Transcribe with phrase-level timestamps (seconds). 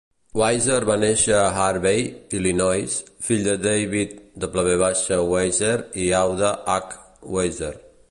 [0.39, 2.01] Weiser va néixer a Harvey,
[2.39, 4.81] Illinois, fill de David W.
[5.37, 7.01] Weiser i Audra H.
[7.39, 7.75] Weiser.